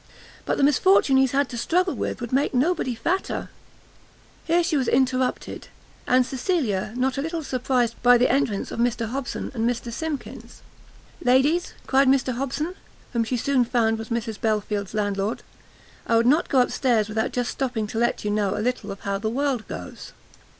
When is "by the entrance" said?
8.01-8.71